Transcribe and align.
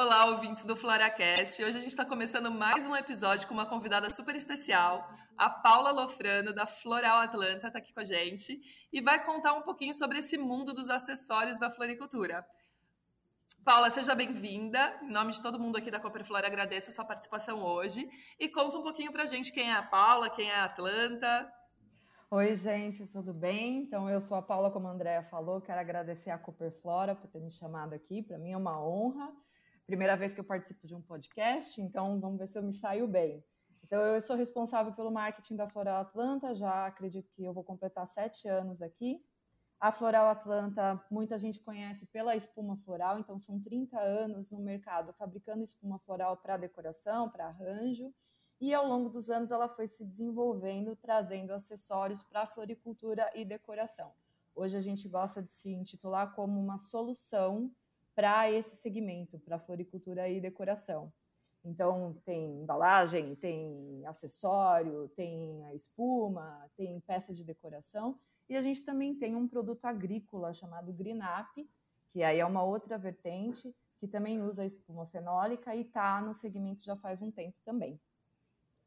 Olá, 0.00 0.26
ouvintes 0.26 0.64
do 0.64 0.76
FloraCast. 0.76 1.60
Hoje 1.60 1.76
a 1.76 1.80
gente 1.80 1.90
está 1.90 2.04
começando 2.04 2.52
mais 2.52 2.86
um 2.86 2.94
episódio 2.94 3.48
com 3.48 3.54
uma 3.54 3.66
convidada 3.66 4.08
super 4.08 4.36
especial, 4.36 5.10
a 5.36 5.50
Paula 5.50 5.90
Lofrano, 5.90 6.54
da 6.54 6.66
Floral 6.66 7.18
Atlanta, 7.18 7.66
está 7.66 7.80
aqui 7.80 7.92
com 7.92 7.98
a 7.98 8.04
gente 8.04 8.60
e 8.92 9.00
vai 9.00 9.24
contar 9.24 9.54
um 9.54 9.62
pouquinho 9.62 9.92
sobre 9.92 10.20
esse 10.20 10.38
mundo 10.38 10.72
dos 10.72 10.88
acessórios 10.88 11.58
da 11.58 11.68
floricultura. 11.68 12.46
Paula, 13.64 13.90
seja 13.90 14.14
bem-vinda. 14.14 14.96
Em 15.02 15.10
nome 15.10 15.32
de 15.32 15.42
todo 15.42 15.58
mundo 15.58 15.76
aqui 15.76 15.90
da 15.90 15.98
Cooperflora, 15.98 16.46
agradeço 16.46 16.90
a 16.90 16.92
sua 16.92 17.04
participação 17.04 17.64
hoje 17.64 18.08
e 18.38 18.48
conta 18.48 18.78
um 18.78 18.84
pouquinho 18.84 19.10
para 19.10 19.24
a 19.24 19.26
gente 19.26 19.50
quem 19.50 19.68
é 19.68 19.74
a 19.74 19.82
Paula, 19.82 20.30
quem 20.30 20.48
é 20.48 20.54
a 20.54 20.64
Atlanta. 20.66 21.52
Oi, 22.30 22.54
gente, 22.54 23.04
tudo 23.08 23.34
bem? 23.34 23.78
Então, 23.78 24.08
eu 24.08 24.20
sou 24.20 24.36
a 24.36 24.42
Paula, 24.42 24.70
como 24.70 24.86
a 24.86 24.92
Andrea 24.92 25.24
falou, 25.24 25.60
quero 25.60 25.80
agradecer 25.80 26.30
a 26.30 26.38
Cooperflora 26.38 27.16
por 27.16 27.26
ter 27.26 27.40
me 27.40 27.50
chamado 27.50 27.94
aqui, 27.94 28.22
para 28.22 28.38
mim 28.38 28.52
é 28.52 28.56
uma 28.56 28.80
honra 28.80 29.28
primeira 29.88 30.18
vez 30.18 30.34
que 30.34 30.40
eu 30.40 30.44
participo 30.44 30.86
de 30.86 30.94
um 30.94 31.00
podcast, 31.00 31.80
então 31.80 32.20
vamos 32.20 32.38
ver 32.38 32.46
se 32.46 32.58
eu 32.58 32.62
me 32.62 32.74
saio 32.74 33.08
bem. 33.08 33.42
Então, 33.82 33.98
eu 34.02 34.20
sou 34.20 34.36
responsável 34.36 34.92
pelo 34.92 35.10
marketing 35.10 35.56
da 35.56 35.66
Floral 35.66 36.02
Atlanta, 36.02 36.54
já 36.54 36.84
acredito 36.84 37.32
que 37.32 37.42
eu 37.42 37.54
vou 37.54 37.64
completar 37.64 38.06
sete 38.06 38.46
anos 38.46 38.82
aqui. 38.82 39.24
A 39.80 39.90
Floral 39.90 40.28
Atlanta, 40.28 41.02
muita 41.10 41.38
gente 41.38 41.60
conhece 41.60 42.04
pela 42.04 42.36
espuma 42.36 42.76
floral, 42.84 43.18
então 43.18 43.40
são 43.40 43.58
30 43.58 43.98
anos 43.98 44.50
no 44.50 44.58
mercado 44.58 45.14
fabricando 45.14 45.64
espuma 45.64 45.98
floral 46.00 46.36
para 46.36 46.58
decoração, 46.58 47.30
para 47.30 47.46
arranjo, 47.46 48.12
e 48.60 48.74
ao 48.74 48.86
longo 48.86 49.08
dos 49.08 49.30
anos 49.30 49.50
ela 49.50 49.70
foi 49.70 49.88
se 49.88 50.04
desenvolvendo, 50.04 50.96
trazendo 50.96 51.54
acessórios 51.54 52.22
para 52.22 52.46
floricultura 52.46 53.30
e 53.34 53.42
decoração. 53.42 54.12
Hoje 54.54 54.76
a 54.76 54.82
gente 54.82 55.08
gosta 55.08 55.42
de 55.42 55.50
se 55.50 55.70
intitular 55.70 56.34
como 56.34 56.60
uma 56.60 56.76
solução 56.76 57.72
para 58.18 58.50
esse 58.50 58.74
segmento, 58.74 59.38
para 59.38 59.60
floricultura 59.60 60.28
e 60.28 60.40
decoração. 60.40 61.12
Então, 61.64 62.20
tem 62.24 62.62
embalagem, 62.62 63.36
tem 63.36 64.04
acessório, 64.04 65.08
tem 65.14 65.64
a 65.66 65.72
espuma, 65.72 66.68
tem 66.76 66.98
peça 66.98 67.32
de 67.32 67.44
decoração. 67.44 68.18
E 68.48 68.56
a 68.56 68.60
gente 68.60 68.82
também 68.82 69.14
tem 69.14 69.36
um 69.36 69.46
produto 69.46 69.84
agrícola 69.84 70.52
chamado 70.52 70.92
Greenap, 70.92 71.64
que 72.10 72.24
aí 72.24 72.40
é 72.40 72.44
uma 72.44 72.64
outra 72.64 72.98
vertente, 72.98 73.72
que 74.00 74.08
também 74.08 74.42
usa 74.42 74.66
espuma 74.66 75.06
fenólica 75.06 75.72
e 75.76 75.82
está 75.82 76.20
no 76.20 76.34
segmento 76.34 76.82
já 76.82 76.96
faz 76.96 77.22
um 77.22 77.30
tempo 77.30 77.58
também. 77.64 78.00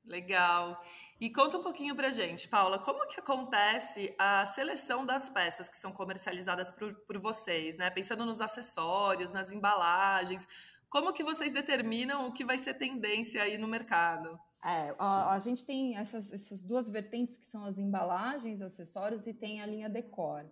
Legal. 0.06 0.82
E 1.20 1.30
conta 1.30 1.58
um 1.58 1.64
pouquinho 1.64 1.96
pra 1.96 2.10
gente, 2.10 2.48
Paula, 2.48 2.80
como 2.80 3.08
que 3.08 3.20
acontece 3.20 4.14
a 4.18 4.46
seleção 4.48 5.06
das 5.06 5.30
peças 5.30 5.70
que 5.70 5.78
são 5.78 5.92
comercializadas 5.92 6.72
por, 6.72 6.96
por 7.06 7.20
vocês, 7.20 7.78
né? 7.78 7.90
Pensando 7.92 8.26
nos 8.26 8.42
acessórios, 8.42 9.32
nas 9.32 9.52
embalagens, 9.52 10.48
como 10.90 11.14
que 11.14 11.24
vocês 11.24 11.54
determinam 11.54 12.28
o 12.28 12.34
que 12.34 12.44
vai 12.44 12.58
ser 12.58 12.74
tendência 12.74 13.44
aí 13.44 13.58
no 13.58 13.68
mercado? 13.68 14.38
É, 14.64 14.94
a, 15.00 15.34
a 15.34 15.40
gente 15.40 15.66
tem 15.66 15.96
essas, 15.96 16.34
essas 16.34 16.64
duas 16.64 16.90
vertentes 16.90 17.38
que 17.38 17.46
são 17.46 17.64
as 17.66 17.78
embalagens, 17.78 18.62
acessórios 18.62 19.26
e 19.26 19.34
tem 19.34 19.62
a 19.62 19.66
linha 19.66 19.90
decor. 19.90 20.46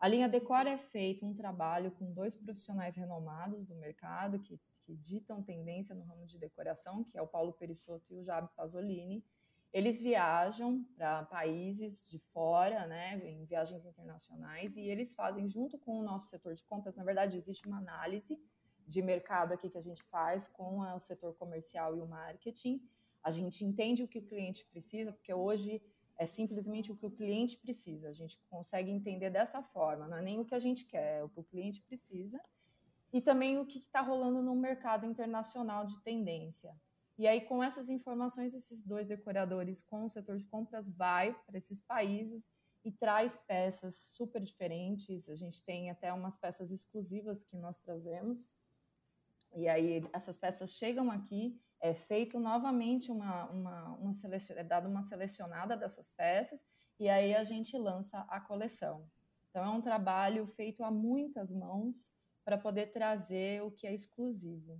A 0.00 0.08
linha 0.08 0.28
decor 0.28 0.66
é 0.66 0.78
feita 0.78 1.26
um 1.26 1.34
trabalho 1.34 1.90
com 1.92 2.12
dois 2.12 2.34
profissionais 2.34 2.96
renomados 2.96 3.64
do 3.66 3.74
mercado 3.76 4.38
que 4.38 4.58
que 4.92 4.96
ditam 4.96 5.42
tendência 5.42 5.94
no 5.94 6.04
ramo 6.04 6.26
de 6.26 6.38
decoração, 6.38 7.02
que 7.04 7.16
é 7.16 7.22
o 7.22 7.26
Paulo 7.26 7.54
Perisotto 7.54 8.12
e 8.12 8.18
o 8.18 8.22
Jabi 8.22 8.50
Pasolini. 8.54 9.24
Eles 9.72 10.02
viajam 10.02 10.84
para 10.94 11.24
países 11.24 12.06
de 12.06 12.18
fora, 12.18 12.86
né, 12.86 13.16
em 13.26 13.42
viagens 13.46 13.86
internacionais, 13.86 14.76
e 14.76 14.82
eles 14.82 15.14
fazem 15.14 15.48
junto 15.48 15.78
com 15.78 15.98
o 15.98 16.02
nosso 16.02 16.28
setor 16.28 16.54
de 16.54 16.62
compras. 16.64 16.94
Na 16.94 17.04
verdade, 17.04 17.38
existe 17.38 17.66
uma 17.66 17.78
análise 17.78 18.38
de 18.86 19.00
mercado 19.00 19.54
aqui 19.54 19.70
que 19.70 19.78
a 19.78 19.82
gente 19.82 20.02
faz 20.04 20.46
com 20.46 20.80
o 20.80 21.00
setor 21.00 21.34
comercial 21.36 21.96
e 21.96 22.00
o 22.00 22.06
marketing. 22.06 22.86
A 23.22 23.30
gente 23.30 23.64
entende 23.64 24.02
o 24.02 24.08
que 24.08 24.18
o 24.18 24.26
cliente 24.26 24.66
precisa, 24.66 25.10
porque 25.10 25.32
hoje 25.32 25.82
é 26.18 26.26
simplesmente 26.26 26.92
o 26.92 26.96
que 26.96 27.06
o 27.06 27.10
cliente 27.10 27.56
precisa. 27.56 28.10
A 28.10 28.12
gente 28.12 28.38
consegue 28.50 28.90
entender 28.90 29.30
dessa 29.30 29.62
forma, 29.62 30.06
não 30.06 30.18
é 30.18 30.22
nem 30.22 30.38
o 30.38 30.44
que 30.44 30.54
a 30.54 30.60
gente 30.60 30.84
quer, 30.84 31.20
é 31.20 31.24
o 31.24 31.30
que 31.30 31.40
o 31.40 31.44
cliente 31.44 31.80
precisa 31.80 32.38
e 33.12 33.20
também 33.20 33.58
o 33.58 33.66
que 33.66 33.78
está 33.78 34.00
rolando 34.00 34.42
no 34.42 34.56
mercado 34.56 35.04
internacional 35.04 35.84
de 35.84 36.00
tendência. 36.02 36.74
E 37.18 37.26
aí, 37.26 37.42
com 37.42 37.62
essas 37.62 37.88
informações, 37.88 38.54
esses 38.54 38.84
dois 38.84 39.06
decoradores 39.06 39.82
com 39.82 40.04
o 40.04 40.08
setor 40.08 40.36
de 40.36 40.46
compras 40.46 40.88
vai 40.88 41.34
para 41.46 41.58
esses 41.58 41.80
países 41.80 42.50
e 42.84 42.90
traz 42.90 43.36
peças 43.46 43.96
super 44.16 44.42
diferentes. 44.42 45.28
A 45.28 45.36
gente 45.36 45.62
tem 45.62 45.90
até 45.90 46.12
umas 46.12 46.36
peças 46.36 46.70
exclusivas 46.70 47.44
que 47.44 47.56
nós 47.56 47.78
trazemos. 47.78 48.48
E 49.54 49.68
aí, 49.68 50.02
essas 50.12 50.38
peças 50.38 50.72
chegam 50.72 51.10
aqui, 51.10 51.60
é 51.80 51.92
feito 51.92 52.40
novamente 52.40 53.12
uma, 53.12 53.44
uma, 53.50 53.88
uma 53.96 54.14
selecion... 54.14 54.56
é 54.56 54.64
dada 54.64 54.88
uma 54.88 55.02
selecionada 55.02 55.76
dessas 55.76 56.08
peças, 56.08 56.64
e 56.98 57.08
aí 57.08 57.34
a 57.34 57.44
gente 57.44 57.76
lança 57.76 58.20
a 58.20 58.40
coleção. 58.40 59.06
Então, 59.50 59.62
é 59.62 59.68
um 59.68 59.82
trabalho 59.82 60.46
feito 60.46 60.82
a 60.82 60.90
muitas 60.90 61.52
mãos 61.52 62.10
para 62.44 62.58
poder 62.58 62.92
trazer 62.92 63.62
o 63.62 63.70
que 63.70 63.86
é 63.86 63.94
exclusivo. 63.94 64.78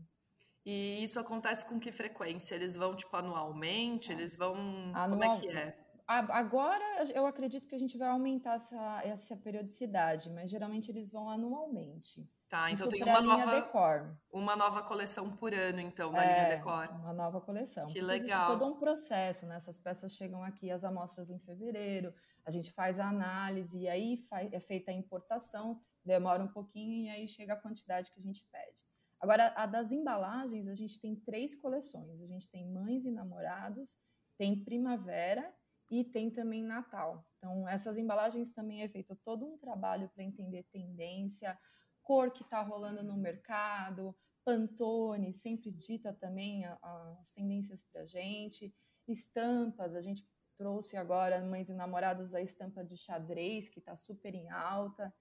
E 0.65 1.03
isso 1.03 1.19
acontece 1.19 1.67
com 1.67 1.79
que 1.81 1.91
frequência? 1.91 2.55
Eles 2.55 2.77
vão, 2.77 2.95
tipo, 2.95 3.17
anualmente? 3.17 4.13
Eles 4.13 4.37
vão. 4.37 4.55
Anual... 4.95 5.11
Como 5.11 5.25
é 5.25 5.41
que 5.41 5.49
é? 5.49 5.79
Agora 6.07 6.85
eu 7.15 7.25
acredito 7.27 7.67
que 7.67 7.75
a 7.75 7.79
gente 7.79 7.97
vai 7.97 8.09
aumentar 8.09 8.55
essa, 8.55 9.01
essa 9.03 9.37
periodicidade, 9.37 10.31
mas 10.31 10.51
geralmente 10.51 10.91
eles 10.91 11.11
vão 11.11 11.31
anualmente. 11.31 12.29
Tá, 12.49 12.71
então 12.71 12.87
Isso 12.87 12.99
tem 12.99 13.03
uma 13.03 13.23
nova, 13.23 13.55
decor. 13.55 14.15
uma 14.31 14.55
nova 14.55 14.83
coleção 14.83 15.31
por 15.31 15.55
ano, 15.55 15.81
então, 15.81 16.13
da 16.13 16.23
é, 16.23 16.45
linha 16.45 16.57
Decor. 16.59 16.87
Uma 16.91 17.15
nova 17.15 17.41
coleção. 17.41 17.91
Que 17.91 17.99
legal. 17.99 18.19
Existe 18.19 18.47
todo 18.47 18.67
um 18.67 18.79
processo, 18.79 19.47
né? 19.47 19.57
Essas 19.57 19.79
peças 19.79 20.13
chegam 20.13 20.43
aqui, 20.43 20.71
as 20.71 20.85
amostras 20.85 21.31
em 21.31 21.39
fevereiro, 21.39 22.13
a 22.45 22.51
gente 22.51 22.71
faz 22.71 23.01
a 23.01 23.09
análise, 23.09 23.79
e 23.79 23.89
aí 23.89 24.23
é 24.31 24.61
feita 24.61 24.91
a 24.91 24.95
importação, 24.95 25.81
demora 26.05 26.43
um 26.43 26.49
pouquinho, 26.49 27.07
e 27.07 27.09
aí 27.09 27.29
chega 27.29 27.55
a 27.55 27.61
quantidade 27.61 28.11
que 28.11 28.21
a 28.21 28.23
gente 28.23 28.45
pede. 28.47 28.77
Agora, 29.21 29.53
a 29.57 29.67
das 29.67 29.93
embalagens, 29.93 30.67
a 30.67 30.75
gente 30.75 31.01
tem 31.01 31.15
três 31.15 31.55
coleções. 31.55 32.21
A 32.21 32.27
gente 32.27 32.49
tem 32.49 32.69
mães 32.69 33.05
e 33.05 33.11
namorados, 33.11 33.97
tem 34.37 34.65
primavera 34.65 35.55
e 35.89 36.03
tem 36.03 36.29
também 36.29 36.65
Natal. 36.65 37.25
Então, 37.39 37.69
essas 37.69 37.97
embalagens 37.97 38.51
também 38.51 38.83
é 38.83 38.89
feito 38.89 39.15
todo 39.25 39.47
um 39.47 39.57
trabalho 39.59 40.09
para 40.09 40.25
entender 40.25 40.65
tendência, 40.73 41.57
cor 42.03 42.33
que 42.33 42.43
está 42.43 42.63
rolando 42.63 43.03
no 43.03 43.17
mercado, 43.17 44.17
Pantone 44.45 45.33
sempre 45.33 45.71
dita 45.71 46.13
também 46.13 46.65
a, 46.65 46.77
a, 46.83 47.17
as 47.21 47.31
tendências 47.31 47.83
para 47.83 48.03
a 48.03 48.07
gente, 48.07 48.75
estampas, 49.07 49.95
a 49.95 50.01
gente 50.01 50.27
trouxe 50.57 50.97
agora 50.97 51.41
Mães 51.41 51.69
e 51.69 51.75
Namorados 51.75 52.35
a 52.35 52.43
estampa 52.43 52.85
de 52.85 52.97
xadrez, 52.97 53.69
que 53.69 53.79
está 53.79 53.97
super 53.97 54.35
em 54.35 54.51
alta. 54.51 55.15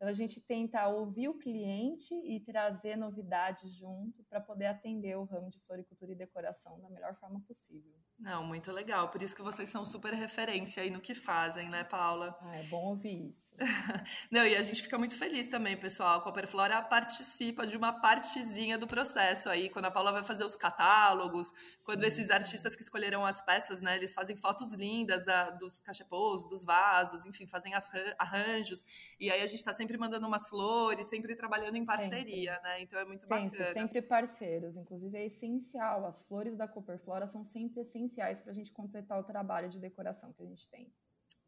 Então, 0.00 0.08
a 0.08 0.14
gente 0.14 0.40
tenta 0.40 0.88
ouvir 0.88 1.28
o 1.28 1.36
cliente 1.36 2.14
e 2.24 2.40
trazer 2.40 2.96
novidades 2.96 3.70
junto 3.70 4.24
para 4.24 4.40
poder 4.40 4.64
atender 4.64 5.14
o 5.18 5.24
ramo 5.24 5.50
de 5.50 5.60
floricultura 5.60 6.12
e 6.12 6.14
decoração 6.14 6.80
da 6.80 6.88
melhor 6.88 7.14
forma 7.16 7.38
possível. 7.40 8.00
Não, 8.20 8.44
muito 8.44 8.70
legal. 8.70 9.08
Por 9.08 9.22
isso 9.22 9.34
que 9.34 9.40
vocês 9.40 9.70
são 9.70 9.82
super 9.82 10.12
referência 10.12 10.82
aí 10.82 10.90
no 10.90 11.00
que 11.00 11.14
fazem, 11.14 11.70
né, 11.70 11.84
Paula? 11.84 12.36
Ah, 12.42 12.56
é 12.56 12.62
bom 12.64 12.90
ouvir 12.90 13.28
isso. 13.28 13.54
Não, 14.30 14.46
e 14.46 14.54
a 14.54 14.60
gente 14.60 14.82
fica 14.82 14.98
muito 14.98 15.16
feliz 15.16 15.46
também, 15.46 15.74
pessoal. 15.74 16.18
A 16.18 16.22
Cooperflora 16.22 16.82
participa 16.82 17.66
de 17.66 17.78
uma 17.78 17.98
partezinha 17.98 18.76
do 18.76 18.86
processo 18.86 19.48
aí, 19.48 19.70
quando 19.70 19.86
a 19.86 19.90
Paula 19.90 20.12
vai 20.12 20.22
fazer 20.22 20.44
os 20.44 20.54
catálogos, 20.54 21.48
Sim. 21.48 21.84
quando 21.86 22.04
esses 22.04 22.30
artistas 22.30 22.76
que 22.76 22.82
escolheram 22.82 23.24
as 23.24 23.40
peças, 23.40 23.80
né, 23.80 23.96
eles 23.96 24.12
fazem 24.12 24.36
fotos 24.36 24.74
lindas 24.74 25.24
da, 25.24 25.48
dos 25.48 25.80
cachepôs, 25.80 26.46
dos 26.46 26.62
vasos, 26.62 27.24
enfim, 27.24 27.46
fazem 27.46 27.72
arranjos. 28.18 28.84
E 29.18 29.30
aí 29.30 29.40
a 29.40 29.46
gente 29.46 29.60
está 29.60 29.72
sempre 29.72 29.89
sempre 29.90 29.98
mandando 29.98 30.26
umas 30.26 30.46
flores, 30.48 31.06
sempre 31.06 31.34
trabalhando 31.34 31.76
em 31.76 31.84
parceria, 31.84 32.54
sempre. 32.54 32.68
né? 32.68 32.82
Então 32.82 32.98
é 32.98 33.04
muito 33.04 33.26
sempre, 33.26 33.58
bacana. 33.58 33.72
Sempre 33.72 34.02
parceiros, 34.02 34.76
inclusive 34.76 35.18
é 35.18 35.26
essencial. 35.26 36.06
As 36.06 36.22
flores 36.22 36.56
da 36.56 36.68
Cooperflora 36.68 37.26
são 37.26 37.44
sempre 37.44 37.80
essenciais 37.80 38.40
para 38.40 38.52
a 38.52 38.54
gente 38.54 38.72
completar 38.72 39.18
o 39.18 39.24
trabalho 39.24 39.68
de 39.68 39.80
decoração 39.80 40.32
que 40.32 40.42
a 40.42 40.46
gente 40.46 40.68
tem. 40.68 40.92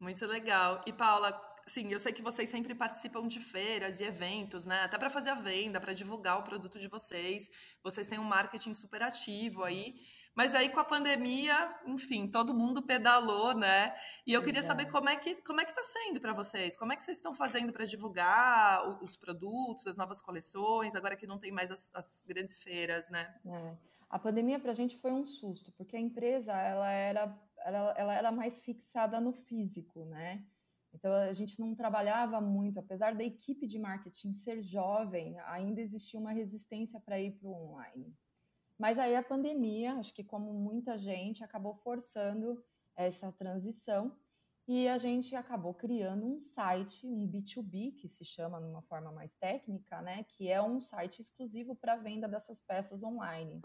Muito 0.00 0.26
legal. 0.26 0.82
E 0.84 0.93
Paula, 0.93 1.32
sim, 1.67 1.93
eu 1.93 1.99
sei 1.99 2.12
que 2.12 2.23
vocês 2.23 2.49
sempre 2.49 2.75
participam 2.75 3.26
de 3.26 3.41
feiras 3.41 4.00
e 4.00 4.05
eventos, 4.05 4.67
né? 4.67 4.82
Até 4.82 4.99
para 4.99 5.11
fazer 5.11 5.31
a 5.31 5.35
venda, 5.35 5.81
para 5.81 5.93
divulgar 5.93 6.38
o 6.38 6.43
produto 6.43 6.79
de 6.79 6.88
vocês. 6.88 7.50
Vocês 7.82 8.06
têm 8.06 8.19
um 8.19 8.25
marketing 8.25 8.75
super 8.75 9.03
ativo 9.03 9.64
aí. 9.64 9.94
Mas 10.35 10.55
aí 10.55 10.70
com 10.70 10.81
a 10.81 10.85
pandemia, 10.85 11.75
enfim, 11.87 12.26
todo 12.26 12.55
mundo 12.55 12.82
pedalou, 12.82 13.55
né? 13.55 13.94
E 14.26 14.32
eu 14.32 14.43
queria 14.43 14.62
saber 14.62 14.91
como 14.91 15.11
é 15.11 15.17
que 15.17 15.35
como 15.43 15.61
é 15.61 15.64
que 15.64 15.73
está 15.73 15.82
sendo 15.82 16.20
para 16.20 16.32
vocês? 16.32 16.75
Como 16.75 16.93
é 16.93 16.97
que 16.97 17.03
vocês 17.03 17.19
estão 17.19 17.35
fazendo 17.35 17.73
para 17.73 17.85
divulgar 17.85 19.03
os 19.03 19.14
produtos, 19.14 19.87
as 19.87 19.97
novas 19.97 20.23
coleções, 20.23 20.94
agora 20.94 21.17
que 21.17 21.26
não 21.26 21.38
tem 21.38 21.53
mais 21.53 21.70
as, 21.70 21.91
as 21.94 22.25
grandes 22.26 22.62
feiras, 22.62 23.11
né? 23.11 23.35
É. 23.44 23.76
A 24.09 24.19
pandemia 24.19 24.59
para 24.59 24.73
a 24.73 24.75
gente 24.75 24.97
foi 24.97 25.12
um 25.12 25.25
susto, 25.25 25.70
porque 25.73 25.97
a 25.97 26.00
empresa 26.00 26.53
ela 26.53 26.91
era 26.91 27.38
ela, 27.64 27.94
ela 27.97 28.14
era 28.14 28.32
mais 28.32 28.61
fixada 28.64 29.20
no 29.20 29.32
físico, 29.32 30.05
né? 30.06 30.44
Então 30.94 31.12
a 31.12 31.32
gente 31.32 31.58
não 31.58 31.74
trabalhava 31.74 32.40
muito, 32.40 32.78
apesar 32.78 33.14
da 33.14 33.24
equipe 33.24 33.66
de 33.66 33.78
marketing 33.78 34.32
ser 34.32 34.62
jovem, 34.62 35.38
ainda 35.40 35.80
existia 35.80 36.20
uma 36.20 36.32
resistência 36.32 37.00
para 37.00 37.20
ir 37.20 37.32
para 37.32 37.48
o 37.48 37.54
online. 37.54 38.14
Mas 38.78 38.98
aí 38.98 39.16
a 39.16 39.22
pandemia, 39.22 39.94
acho 39.94 40.14
que 40.14 40.24
como 40.24 40.52
muita 40.52 40.98
gente, 40.98 41.44
acabou 41.44 41.74
forçando 41.74 42.62
essa 42.96 43.32
transição 43.32 44.16
e 44.66 44.88
a 44.88 44.98
gente 44.98 45.34
acabou 45.34 45.74
criando 45.74 46.26
um 46.26 46.38
site, 46.38 47.06
um 47.06 47.26
B2B, 47.26 47.96
que 47.96 48.08
se 48.08 48.24
chama 48.24 48.60
numa 48.60 48.82
forma 48.82 49.10
mais 49.10 49.32
técnica, 49.34 50.00
né, 50.02 50.24
que 50.24 50.48
é 50.48 50.62
um 50.62 50.80
site 50.80 51.20
exclusivo 51.20 51.74
para 51.74 51.96
venda 51.96 52.28
dessas 52.28 52.60
peças 52.60 53.02
online. 53.02 53.60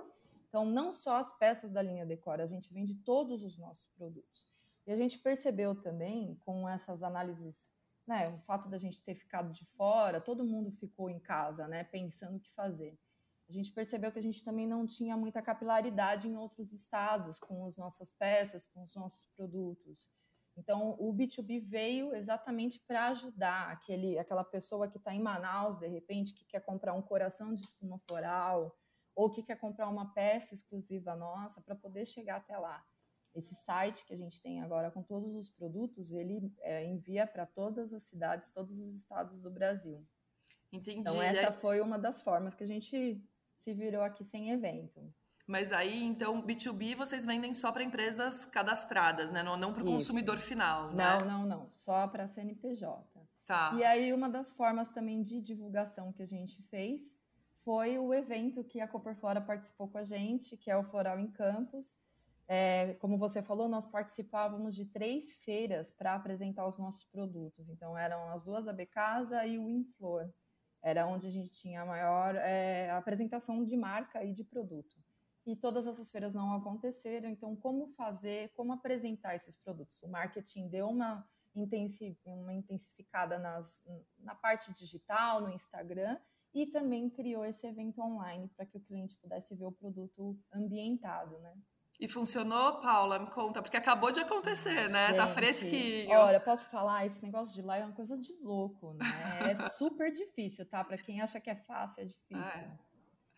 Então, 0.49 0.65
não 0.65 0.91
só 0.91 1.17
as 1.17 1.37
peças 1.37 1.71
da 1.71 1.81
linha 1.81 2.05
Decora, 2.05 2.43
a 2.43 2.47
gente 2.47 2.73
vende 2.73 2.95
todos 2.95 3.43
os 3.43 3.57
nossos 3.57 3.87
produtos. 3.89 4.49
E 4.87 4.91
a 4.93 4.95
gente 4.95 5.19
percebeu 5.19 5.75
também, 5.75 6.35
com 6.45 6.67
essas 6.67 7.03
análises, 7.03 7.69
né, 8.07 8.29
o 8.29 8.39
fato 8.39 8.69
da 8.69 8.77
gente 8.77 9.03
ter 9.03 9.15
ficado 9.15 9.51
de 9.51 9.65
fora, 9.75 10.21
todo 10.21 10.45
mundo 10.45 10.71
ficou 10.71 11.09
em 11.09 11.19
casa, 11.19 11.67
né, 11.67 11.83
pensando 11.83 12.37
o 12.37 12.39
que 12.39 12.49
fazer. 12.53 12.97
A 13.49 13.51
gente 13.51 13.71
percebeu 13.71 14.11
que 14.13 14.19
a 14.19 14.21
gente 14.21 14.43
também 14.45 14.65
não 14.65 14.85
tinha 14.85 15.17
muita 15.17 15.41
capilaridade 15.41 16.29
em 16.29 16.37
outros 16.37 16.71
estados 16.71 17.37
com 17.37 17.65
as 17.65 17.75
nossas 17.75 18.13
peças, 18.13 18.65
com 18.67 18.81
os 18.81 18.95
nossos 18.95 19.27
produtos. 19.35 20.09
Então, 20.55 20.95
o 20.97 21.13
B2B 21.13 21.61
veio 21.61 22.15
exatamente 22.15 22.79
para 22.87 23.09
ajudar 23.09 23.71
aquele, 23.71 24.17
aquela 24.17 24.43
pessoa 24.43 24.89
que 24.89 24.97
está 24.97 25.13
em 25.13 25.21
Manaus, 25.21 25.79
de 25.79 25.87
repente, 25.87 26.33
que 26.33 26.45
quer 26.45 26.61
comprar 26.61 26.93
um 26.93 27.01
coração 27.01 27.53
de 27.53 27.61
espuma 27.61 27.99
floral, 28.07 28.75
ou 29.13 29.29
que 29.29 29.43
quer 29.43 29.59
comprar 29.59 29.89
uma 29.89 30.13
peça 30.13 30.53
exclusiva 30.53 31.15
nossa 31.15 31.61
para 31.61 31.75
poder 31.75 32.05
chegar 32.05 32.37
até 32.37 32.57
lá. 32.57 32.83
Esse 33.37 33.53
site 33.53 34.03
que 34.05 34.13
a 34.13 34.17
gente 34.17 34.41
tem 34.41 34.61
agora 34.61 34.89
com 34.89 35.03
todos 35.03 35.35
os 35.35 35.47
produtos, 35.47 36.11
ele 36.11 36.51
é, 36.61 36.83
envia 36.83 37.27
para 37.27 37.45
todas 37.45 37.93
as 37.93 38.01
cidades, 38.03 38.49
todos 38.49 38.79
os 38.79 38.95
estados 38.95 39.39
do 39.39 39.51
Brasil. 39.51 40.03
Entendi. 40.71 40.99
Então, 40.99 41.21
essa 41.21 41.51
foi 41.51 41.79
uma 41.79 41.99
das 41.99 42.21
formas 42.21 42.55
que 42.55 42.63
a 42.63 42.67
gente 42.67 43.23
se 43.55 43.73
virou 43.73 44.01
aqui 44.01 44.23
sem 44.23 44.49
evento. 44.49 45.13
Mas 45.45 45.71
aí, 45.71 46.03
então, 46.03 46.41
B2B 46.41 46.95
vocês 46.95 47.25
vendem 47.25 47.53
só 47.53 47.71
para 47.71 47.83
empresas 47.83 48.45
cadastradas, 48.45 49.31
né? 49.31 49.43
Não, 49.43 49.55
não 49.55 49.71
para 49.71 49.83
o 49.83 49.85
consumidor 49.85 50.39
final, 50.39 50.91
né? 50.91 51.19
Não, 51.19 51.25
não, 51.25 51.45
não. 51.45 51.69
Só 51.71 52.05
para 52.07 52.27
CNPJ. 52.27 53.05
Tá. 53.45 53.71
E 53.77 53.83
aí, 53.83 54.11
uma 54.11 54.27
das 54.27 54.51
formas 54.53 54.89
também 54.89 55.23
de 55.23 55.39
divulgação 55.39 56.11
que 56.11 56.21
a 56.21 56.27
gente 56.27 56.61
fez 56.63 57.15
foi 57.63 57.97
o 57.97 58.13
evento 58.13 58.63
que 58.63 58.81
a 58.81 58.87
Copperflora 58.87 59.39
participou 59.39 59.87
com 59.87 59.97
a 59.97 60.03
gente, 60.03 60.57
que 60.57 60.71
é 60.71 60.75
o 60.75 60.83
Floral 60.83 61.19
em 61.19 61.31
Campos. 61.31 61.97
É, 62.47 62.93
como 62.95 63.17
você 63.17 63.41
falou, 63.41 63.67
nós 63.67 63.85
participávamos 63.85 64.73
de 64.73 64.85
três 64.85 65.33
feiras 65.33 65.91
para 65.91 66.15
apresentar 66.15 66.65
os 66.65 66.77
nossos 66.77 67.03
produtos. 67.03 67.69
Então, 67.69 67.97
eram 67.97 68.29
as 68.29 68.43
duas 68.43 68.67
AB 68.67 68.85
Casa 68.85 69.45
e 69.45 69.57
o 69.57 69.69
Inflor. 69.69 70.31
Era 70.81 71.05
onde 71.05 71.27
a 71.27 71.31
gente 71.31 71.49
tinha 71.49 71.81
a 71.81 71.85
maior 71.85 72.35
é, 72.35 72.89
apresentação 72.91 73.63
de 73.65 73.75
marca 73.75 74.23
e 74.23 74.33
de 74.33 74.43
produto. 74.43 74.95
E 75.45 75.55
todas 75.55 75.87
essas 75.87 76.11
feiras 76.11 76.33
não 76.33 76.53
aconteceram, 76.53 77.29
então 77.29 77.55
como 77.55 77.87
fazer, 77.95 78.51
como 78.53 78.73
apresentar 78.73 79.33
esses 79.33 79.55
produtos? 79.55 80.01
O 80.03 80.07
marketing 80.09 80.67
deu 80.67 80.89
uma, 80.89 81.25
uma 82.25 82.53
intensificada 82.53 83.39
nas, 83.39 83.81
na 84.19 84.35
parte 84.35 84.73
digital, 84.73 85.41
no 85.41 85.49
Instagram, 85.49 86.17
e 86.53 86.65
também 86.65 87.09
criou 87.09 87.45
esse 87.45 87.65
evento 87.65 88.01
online 88.01 88.49
para 88.55 88.65
que 88.65 88.77
o 88.77 88.81
cliente 88.81 89.15
pudesse 89.17 89.55
ver 89.55 89.65
o 89.65 89.71
produto 89.71 90.37
ambientado, 90.53 91.39
né? 91.39 91.55
E 91.99 92.07
funcionou, 92.07 92.79
Paula? 92.79 93.17
Me 93.17 93.31
conta, 93.31 93.59
porque 93.59 93.75
acabou 93.75 94.11
de 94.11 94.19
acontecer, 94.19 94.87
né? 94.89 95.07
Tá 95.07 95.07
Gente, 95.07 95.17
tá 95.17 95.27
fresquinho. 95.27 96.11
Olha, 96.11 96.39
posso 96.39 96.69
falar, 96.69 97.07
esse 97.07 97.23
negócio 97.23 97.55
de 97.55 97.63
live 97.63 97.83
é 97.83 97.87
uma 97.87 97.95
coisa 97.95 98.15
de 98.15 98.33
louco, 98.39 98.93
né? 98.93 99.05
É 99.51 99.55
super 99.69 100.11
difícil, 100.11 100.63
tá? 100.67 100.83
Para 100.83 100.97
quem 100.97 101.21
acha 101.21 101.41
que 101.41 101.49
é 101.49 101.55
fácil, 101.55 102.03
é 102.03 102.05
difícil. 102.05 102.61
É. 102.61 102.77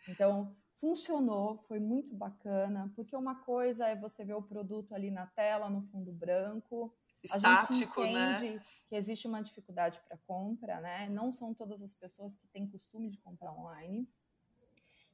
Então, 0.10 0.54
funcionou, 0.80 1.64
foi 1.70 1.80
muito 1.80 2.14
bacana, 2.14 2.92
porque 2.98 3.16
uma 3.16 3.36
coisa 3.36 3.88
é 3.88 3.96
você 3.96 4.26
ver 4.26 4.34
o 4.34 4.42
produto 4.42 4.94
ali 4.94 5.10
na 5.10 5.28
tela, 5.28 5.70
no 5.70 5.82
fundo 5.84 6.12
branco. 6.12 6.94
Estático, 7.24 8.02
a 8.02 8.06
gente 8.06 8.14
né? 8.14 8.32
entende 8.34 8.56
né? 8.56 8.62
que 8.88 8.96
existe 8.96 9.28
uma 9.28 9.42
dificuldade 9.42 10.02
para 10.08 10.18
compra, 10.26 10.82
né? 10.82 11.08
Não 11.08 11.32
são 11.32 11.54
todas 11.54 11.82
as 11.82 11.94
pessoas 11.94 12.36
que 12.36 12.48
têm 12.48 12.70
costume 12.70 13.10
de 13.10 13.18
comprar 13.20 13.54
online. 13.54 14.06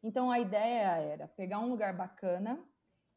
Então, 0.01 0.31
a 0.31 0.39
ideia 0.39 0.97
era 0.97 1.27
pegar 1.27 1.59
um 1.59 1.69
lugar 1.69 1.95
bacana, 1.95 2.63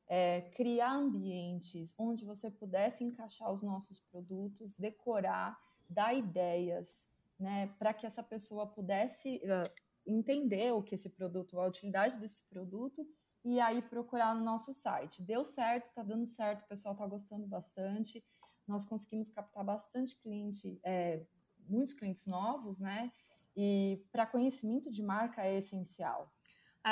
é, 0.08 0.40
criar 0.56 0.94
ambientes 0.94 1.94
onde 1.99 2.25
você 2.25 2.50
pudesse 2.50 3.05
encaixar 3.05 3.52
os 3.52 3.62
nossos 3.62 4.00
produtos, 4.00 4.72
decorar, 4.75 5.58
dar 5.88 6.14
ideias, 6.14 7.08
né, 7.38 7.69
para 7.78 7.93
que 7.93 8.06
essa 8.06 8.22
pessoa 8.22 8.66
pudesse 8.66 9.37
uh, 9.37 9.70
entender 10.06 10.72
o 10.72 10.82
que 10.82 10.94
esse 10.94 11.10
produto, 11.10 11.60
a 11.60 11.66
utilidade 11.66 12.19
desse 12.19 12.43
produto 12.49 13.06
e 13.44 13.60
aí 13.60 13.81
procurar 13.82 14.34
no 14.34 14.44
nosso 14.44 14.72
site. 14.72 15.22
Deu 15.22 15.44
certo, 15.44 15.87
está 15.87 16.02
dando 16.02 16.26
certo, 16.26 16.64
o 16.64 16.69
pessoal 16.69 16.94
está 16.94 17.06
gostando 17.06 17.46
bastante. 17.46 18.25
Nós 18.66 18.84
conseguimos 18.84 19.28
captar 19.28 19.64
bastante 19.64 20.16
cliente, 20.16 20.81
é, 20.82 21.25
muitos 21.69 21.94
clientes 21.94 22.26
novos, 22.26 22.81
né? 22.81 23.12
E 23.56 24.05
para 24.12 24.26
conhecimento 24.26 24.90
de 24.90 25.02
marca 25.02 25.44
é 25.44 25.56
essencial. 25.56 26.32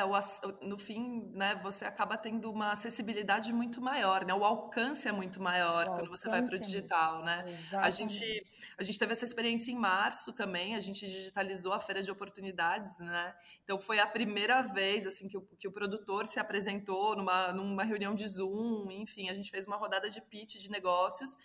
É, 0.00 0.04
o, 0.04 0.12
no 0.62 0.78
fim, 0.78 1.31
né, 1.32 1.54
você 1.62 1.84
acaba 1.84 2.16
tendo 2.16 2.50
uma 2.50 2.72
acessibilidade 2.72 3.52
muito 3.52 3.81
maior, 3.81 4.25
né? 4.25 4.34
O 4.34 4.44
alcance 4.44 5.08
é 5.08 5.12
muito 5.12 5.40
maior 5.40 5.88
o 5.88 5.90
quando 5.96 6.10
você 6.10 6.28
vai 6.28 6.43
para 6.43 6.56
o 6.56 6.58
digital, 6.58 7.25
né? 7.25 7.44
A 7.72 7.90
gente, 7.90 8.43
a 8.78 8.82
gente 8.82 8.98
teve 8.98 9.12
essa 9.12 9.25
experiência 9.25 9.70
em 9.70 9.76
março 9.76 10.32
também, 10.32 10.75
a 10.75 10.81
gente 10.81 11.06
digitalizou 11.06 11.72
a 11.72 11.78
feira 11.78 12.02
de 12.02 12.10
oportunidades, 12.10 12.98
né? 12.98 13.34
Então 13.64 13.78
foi 13.78 13.98
a 13.98 14.06
primeira 14.06 14.62
vez 14.62 15.06
assim 15.06 15.28
que 15.28 15.37
o, 15.37 15.43
que 15.43 15.69
o 15.69 15.72
produtor 15.72 16.26
se 16.26 16.38
apresentou 16.38 17.16
numa, 17.16 17.52
numa 17.52 17.84
reunião 17.84 18.14
de 18.14 18.26
Zoom, 18.26 18.90
enfim, 18.90 19.28
a 19.31 19.34
gente 19.34 19.50
fez 19.50 19.66
uma 19.66 19.76
rodada 19.76 20.10
de 20.10 20.20
pitch 20.20 20.56
de 20.56 20.70
negócios 20.70 21.37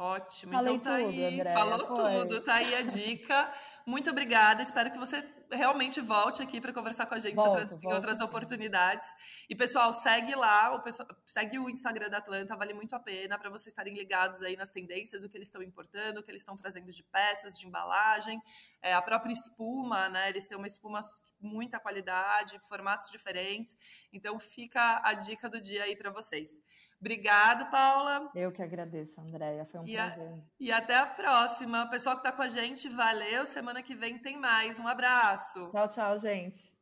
Ótimo, 0.00 0.52
Falei 0.52 0.76
então 0.76 0.92
tá 0.92 0.98
tudo, 0.98 1.10
aí, 1.10 1.24
Andréia, 1.26 1.58
falou 1.58 1.86
foi. 1.86 2.12
tudo, 2.12 2.40
tá 2.40 2.54
aí 2.54 2.74
a 2.74 2.80
dica. 2.80 3.52
Muito 3.84 4.08
obrigada, 4.08 4.62
espero 4.62 4.90
que 4.90 4.96
você 4.96 5.22
realmente 5.52 6.00
volte 6.00 6.40
aqui 6.40 6.58
para 6.58 6.72
conversar 6.72 7.04
com 7.04 7.14
a 7.14 7.18
gente 7.18 7.36
volto, 7.36 7.60
outras, 7.60 7.84
em 7.84 7.92
outras 7.92 8.16
sim. 8.16 8.24
oportunidades. 8.24 9.06
E 9.46 9.54
pessoal, 9.54 9.92
segue 9.92 10.34
lá, 10.34 10.74
o 10.74 10.80
pessoal, 10.80 11.06
segue 11.26 11.58
o 11.58 11.68
Instagram 11.68 12.08
da 12.08 12.16
Atlanta, 12.16 12.56
vale 12.56 12.72
muito 12.72 12.96
a 12.96 12.98
pena 12.98 13.38
para 13.38 13.50
vocês 13.50 13.66
estarem 13.66 13.92
ligados 13.92 14.40
aí 14.40 14.56
nas 14.56 14.72
tendências, 14.72 15.22
o 15.22 15.28
que 15.28 15.36
eles 15.36 15.48
estão 15.48 15.62
importando, 15.62 16.20
o 16.20 16.22
que 16.22 16.30
eles 16.30 16.40
estão 16.40 16.56
trazendo 16.56 16.90
de 16.90 17.02
peças, 17.02 17.58
de 17.58 17.66
embalagem, 17.66 18.40
é, 18.80 18.94
a 18.94 19.02
própria 19.02 19.34
espuma, 19.34 20.08
né? 20.08 20.30
Eles 20.30 20.46
têm 20.46 20.56
uma 20.56 20.66
espuma 20.66 21.02
muita 21.38 21.78
qualidade, 21.78 22.58
formatos 22.70 23.10
diferentes. 23.10 23.76
Então 24.10 24.38
fica 24.38 25.02
a 25.04 25.12
dica 25.12 25.46
do 25.46 25.60
dia 25.60 25.82
aí 25.82 25.94
para 25.94 26.10
vocês. 26.10 26.58
Obrigada, 27.00 27.64
Paula. 27.66 28.30
Eu 28.34 28.52
que 28.52 28.62
agradeço, 28.62 29.20
Andréia. 29.20 29.64
Foi 29.64 29.80
um 29.80 29.86
e 29.86 29.94
prazer. 29.94 30.28
A, 30.28 30.38
e 30.60 30.70
até 30.70 30.96
a 30.96 31.06
próxima. 31.06 31.88
Pessoal 31.88 32.16
que 32.16 32.20
está 32.20 32.30
com 32.30 32.42
a 32.42 32.48
gente, 32.48 32.88
valeu. 32.88 33.46
Semana 33.46 33.82
que 33.82 33.94
vem 33.94 34.18
tem 34.18 34.38
mais. 34.38 34.78
Um 34.78 34.86
abraço. 34.86 35.70
Tchau, 35.70 35.88
tchau, 35.88 36.18
gente. 36.18 36.79